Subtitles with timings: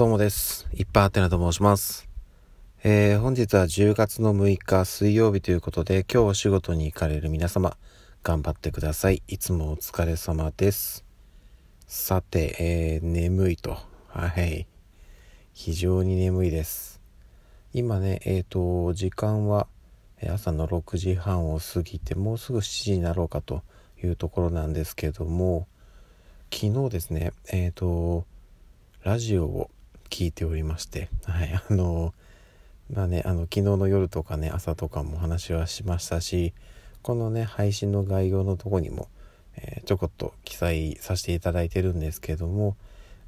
[0.00, 0.66] どうもです。
[0.72, 2.08] いっぱいあてなと申します。
[2.82, 7.76] えー、本日は10月の6日水曜日ということで、今日お仕事に行かれる皆様、
[8.22, 9.22] 頑張ってください。
[9.28, 11.04] いつもお疲れ様です。
[11.86, 13.76] さて、えー、眠いと。
[14.08, 14.66] はい。
[15.52, 17.02] 非常に眠いです。
[17.74, 19.66] 今ね、えっ、ー、と、時間は
[20.26, 23.62] 朝の6時半を過ぎて、もうすぐ7時になろうかと
[24.02, 25.68] いうところなんですけども、
[26.50, 28.24] 昨日ですね、えっ、と、
[29.02, 29.70] ラジオを
[30.10, 32.12] 聞いておりましてはいあの
[32.92, 36.52] まあねあの昨日の夜とかね朝とかも話はしましたし
[37.02, 39.08] このね配信の概要のとこにも、
[39.56, 42.76] えー、ちょこっと記載させていただいてるんですけども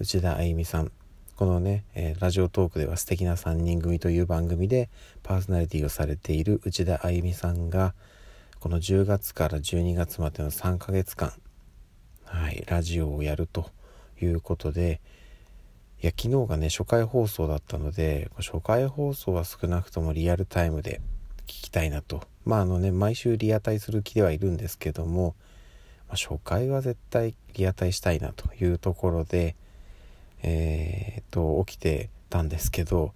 [0.00, 0.90] 内田あゆみさん
[1.36, 4.90] このね、えー、ラジオトークでは素敵な3人組という番組で
[5.22, 7.94] パーソナリティをされている内田あゆみさんが
[8.58, 11.32] この10月から12月までの3ヶ月間
[12.24, 13.70] はいラジオをやると
[14.20, 15.00] いうことで
[16.06, 21.00] や昨日がね初回放送だったので初回放送は少なくともリアルタイムで
[21.42, 22.22] 聞きたいなと。
[22.44, 25.34] まああのね毎週リアタイする気ではいるんですけども、
[26.08, 29.54] 初回は絶対リアタイしたいなというところで
[30.42, 33.12] えー、っと起きてたんですけど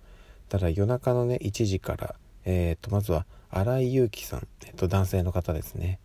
[0.48, 5.98] ただ夜中のね1時からえー、っとまずは新井祐樹さん、えっと、男性の方ですね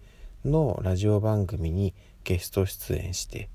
[0.46, 1.94] のラジオ番組に
[2.24, 3.50] ゲスト出演して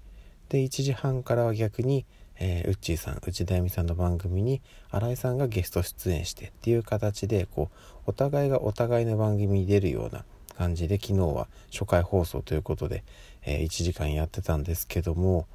[0.48, 2.04] で1時半からは逆に
[2.38, 10.24] えー、ウッチーさん内田由美さんの番組に新井さんがゲスト出演してっていう形でこうお互いがお互いの番組に出るような
[10.56, 13.04] 感じで昨日は初回放送ということで、
[13.44, 15.46] えー、1時間やってたんですけども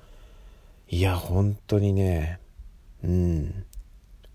[0.90, 2.40] いや本当にね
[3.04, 3.66] うん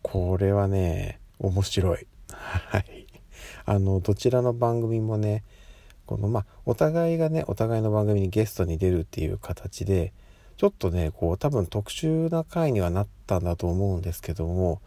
[0.05, 2.07] これはね面白い。
[2.29, 3.07] はい。
[3.65, 5.43] あのどちらの番組もね
[6.07, 10.13] このまあお互いがねお互いの番組にゲストに出るっていう形で
[10.57, 14.81] ちょっとねこう多分特殊な回にはなったんだと思うんですけども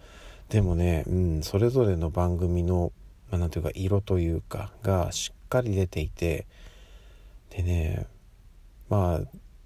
[0.49, 2.91] でもね、うん、それぞれの番組の、
[3.29, 6.45] まあ、なんていうか色というかがしっかり出ていて
[7.49, 8.05] でね
[8.89, 9.21] まあ、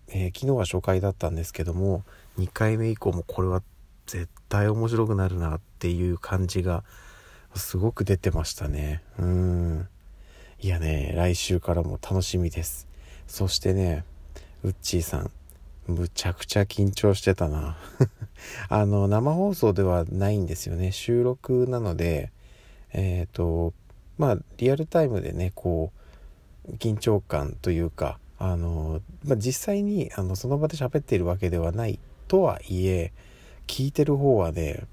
[0.07, 2.03] えー、昨日は初回だったんですけども
[2.39, 3.61] 2回目以降もこれは
[4.07, 6.83] 絶対面白くなるなっていう感じが
[7.55, 9.03] すごく出てましたね。
[9.19, 9.87] うん。
[10.59, 12.87] いやね来週からも楽しみです。
[13.27, 14.03] そしてね
[14.63, 15.31] ウッチーさん
[15.87, 17.77] むちゃくちゃ緊張してたな。
[18.69, 20.91] あの生放送ではないんですよね。
[20.91, 22.31] 収録なので
[22.93, 23.73] えっ、ー、と
[24.17, 25.91] まあリアルタイムでねこ
[26.67, 33.11] う緊張感というかあの、まあ、実際にあのその場で喋っているわけではないとはいえ
[33.67, 34.83] 聞いてる方はね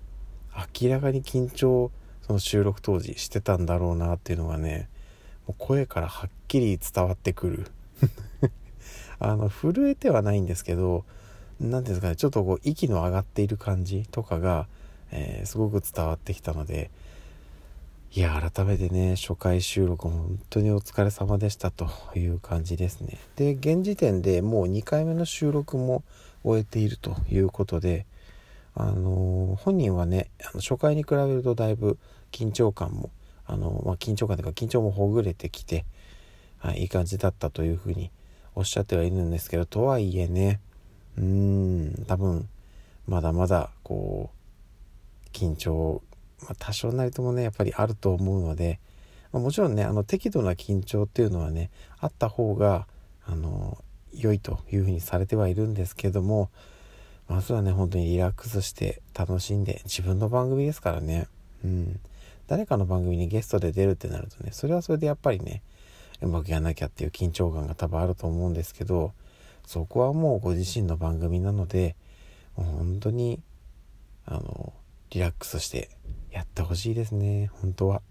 [0.82, 1.90] 明らかに緊張
[2.26, 4.88] その収録当時してたんだろうなっていうのがね
[5.46, 7.66] もう声からはっきり伝わってくる。
[9.20, 11.04] あの震えてはないんですけど
[11.60, 14.66] 何ですかねちょっとこう息の上がっている感じとかが、
[15.10, 16.90] えー、すごく伝わってきたので
[18.12, 23.18] いや改めてね初回収録本当にお疲れ様でしたという感じですね。
[23.36, 26.02] で現時点でもう2回目の収録も
[26.42, 28.06] 終えているということで
[28.74, 31.98] あのー、本人はねあの初回に比べるとだいぶ
[32.32, 33.10] 緊張感も
[33.46, 35.84] あの、まあ、緊張感というか緊張もほぐれてきて、
[36.58, 38.10] はい、いい感じだったというふうに
[38.58, 40.58] おっしゃってはいるんですけどとはいえね
[41.16, 42.48] うーん多分
[43.06, 46.02] まだまだこう緊張、
[46.42, 48.80] まあ、多少なりともねやっぱりあると思うので、
[49.32, 51.70] まあ、もちろんねあの適度な緊張っていうのはね
[52.00, 52.88] あった方が
[53.24, 53.78] あの
[54.12, 56.50] 良いというふうにされてはいるんですけども
[57.28, 61.28] まずはね本当にリラックスして楽しんで自分の番組ですからね。
[61.64, 62.00] うん。
[62.48, 65.62] 誰かの番組にゲストで出るってなるとねそれはそれでやっぱりね
[66.20, 69.12] うまくやらなきゃっていう緊張感が多分あると思うんですけど
[69.66, 71.94] そこはもうご自身の番組なので
[72.54, 73.40] 本当に
[74.24, 74.72] あの
[75.10, 75.90] リラックスして
[76.30, 77.50] やってほしいですね。
[77.62, 78.02] 本当は。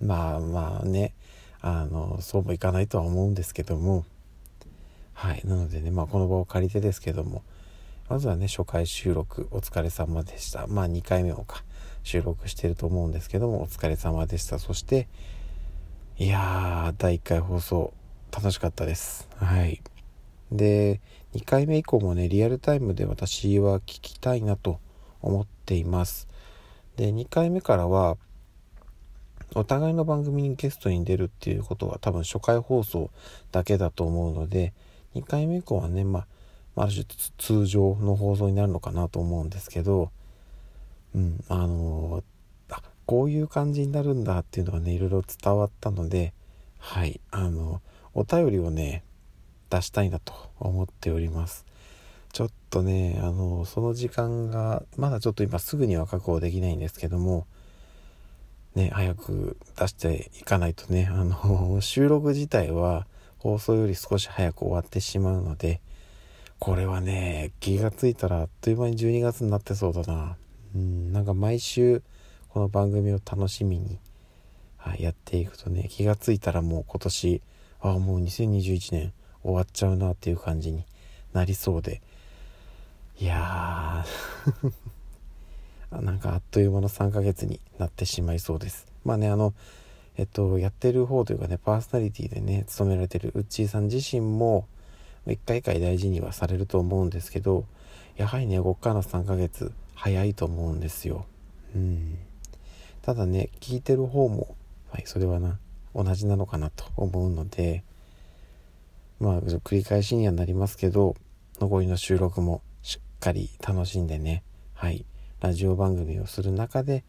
[0.00, 1.14] まあまあね。
[1.62, 4.04] あのそうもいかないとは思うんですけども。
[5.12, 5.42] はい。
[5.44, 7.42] なのでねまあこの場を借りてですけども。
[8.08, 10.66] まずはね初回収録お疲れ様でした。
[10.66, 11.62] まあ2回目もか。
[12.02, 14.58] 収録してると思うんですけどもお疲れ様でした。
[14.58, 15.06] そして
[16.20, 17.94] いやー、第1回放送、
[18.30, 19.26] 楽しかったです。
[19.36, 19.80] はい。
[20.52, 21.00] で、
[21.32, 24.80] 2回目以降もね、リアルタイムで私は聞きたいなと
[25.22, 26.28] 思っています。
[26.96, 28.18] で、2回目からは、
[29.54, 33.10] お互いの番組にゲストに出るっていうことは多分初回放送
[33.50, 34.74] だけだと思うので、
[35.14, 36.26] 2回目以降はね、ま
[36.76, 37.06] あ、ある種
[37.38, 40.10] 通常の放送になるのかなと思うんですけど、
[41.14, 42.22] うん、あの
[43.10, 46.32] こういう感じになるんだっていうのがねいろいろ伝わったので
[46.78, 47.82] はいあの
[48.14, 49.02] お便りをね
[49.68, 51.66] 出したいなと思っております
[52.32, 57.48] ちょっとね、あの、その時間が、まだちょっと今すぐには確保できないんですけども、
[58.76, 63.08] ね、早く出していかないとね、あの、収録自体は
[63.38, 65.80] 放送より少し早く終わってしまうので、
[66.60, 70.36] これはね、気がついたらあっという間に12月になってそうだな。
[70.76, 72.04] うん、なんか毎週
[72.52, 74.00] この番組を楽しみに、
[74.76, 77.42] はい、やっていくとね、気がついたらもう今年、
[77.80, 79.12] ああ、もう2021年
[79.44, 80.84] 終わっちゃうなっていう感じに
[81.32, 82.02] なりそうで、
[83.20, 88.88] いやー なんかあっという間の3ヶ月になってしまいそうです。
[89.04, 89.54] まあね、あの、
[90.16, 94.66] えっと、やってる方というかね、パーソナリティでね、務められてるウッチーさん自身も、
[95.24, 97.64] 一回一回大事にはされると思うんですけど、
[98.16, 101.26] やはりね、こっから3ヶ月、早いと思うんですよ。
[101.76, 102.18] うん。
[103.02, 104.54] ただね、聞いてる方も、
[104.90, 105.58] はい、それはな、
[105.94, 107.82] 同じなのかなと思うので、
[109.18, 111.16] まあ、繰り返しにはなりますけど、
[111.60, 114.42] 残りの収録もしっかり楽しんでね、
[114.74, 115.04] はい、
[115.40, 117.04] ラジオ番組をする中で、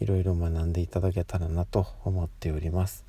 [0.00, 3.04] いろいろ学んでいただけたらなと思っております。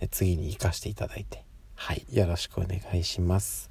[0.00, 1.44] で次に活かしていただいて、
[1.76, 3.70] はい、よろしくお願いします。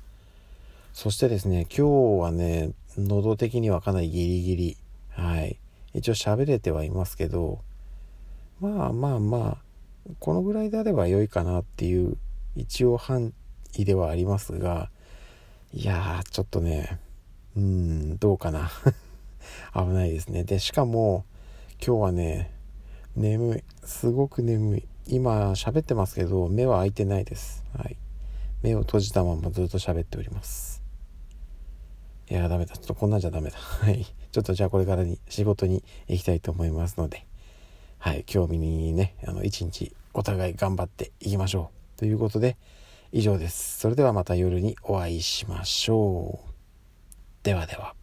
[0.94, 4.77] そしてですね、今日はね、喉的にはかなりギリギリ、
[5.09, 5.57] はい、
[5.94, 7.59] 一応喋れてはいますけど、
[8.59, 12.17] まあまあまあ、このぐらいであれば良いかなっていう
[12.55, 13.33] 一応範
[13.75, 14.89] 囲ではありますが、
[15.73, 17.00] いやー、ちょっとね、
[17.55, 18.71] うん、どうかな。
[19.73, 20.44] 危ないですね。
[20.44, 21.25] で、しかも、
[21.85, 22.51] 今日はね、
[23.15, 23.63] 眠い。
[23.83, 24.88] すごく眠い。
[25.07, 27.63] 今、喋ってますけど、目は開いてないです。
[27.75, 27.97] はい。
[28.61, 30.81] 目を閉じたままずっと喋っております。
[32.29, 32.75] いやダメだ。
[32.75, 33.57] ちょっとこんなんじゃダメだ。
[33.57, 34.05] はい。
[34.31, 37.25] ちょっとじゃあこれからに仕事に行きたいと思いますので、
[38.03, 38.25] はい。
[38.25, 42.00] 興味にね、あの、一日お互い頑張っていきましょう。
[42.00, 42.57] ということで、
[43.13, 43.79] 以上です。
[43.79, 46.50] それではまた夜にお会いしましょう。
[47.44, 47.95] ではでは。